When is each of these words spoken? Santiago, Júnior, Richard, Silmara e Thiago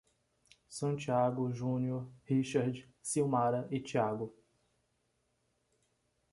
Santiago, 0.67 1.53
Júnior, 1.53 2.09
Richard, 2.25 2.89
Silmara 3.03 3.67
e 3.69 3.79
Thiago 3.79 4.35